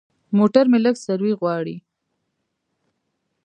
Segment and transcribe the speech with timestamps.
[0.37, 1.75] موټر مې لږ سروي غواړي.